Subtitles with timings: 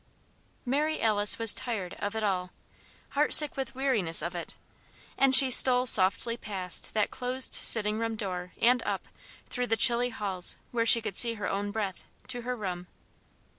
[0.65, 2.49] Mary Alice was tired of it all
[3.09, 4.55] heartsick with weariness of it
[5.15, 9.07] and she stole softly past that closed sitting room door and up,
[9.47, 12.87] through the chilly halls where she could see her own breath, to her room.